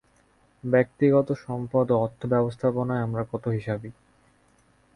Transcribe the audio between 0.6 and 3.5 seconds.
ব্যক্তিগত সম্পদ ও অর্থ ব্যবস্থাপনায় আমরা কত